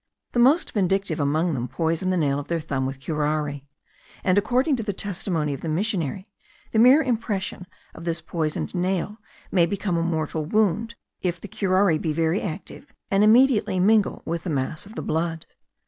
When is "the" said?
0.31-0.39, 2.09-2.17, 4.81-4.93, 5.61-5.69, 6.71-6.79, 11.39-11.47, 14.43-14.49, 14.95-15.03